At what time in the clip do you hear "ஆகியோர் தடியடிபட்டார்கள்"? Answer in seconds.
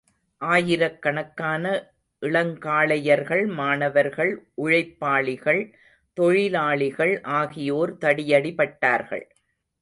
7.33-9.25